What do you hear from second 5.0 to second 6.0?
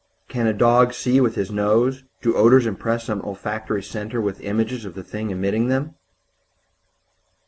thing emitting them?